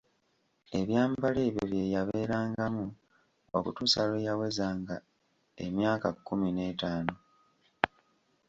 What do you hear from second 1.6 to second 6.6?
bye yabeerangamu okutuusa lwe yawezanga emyaka kkumi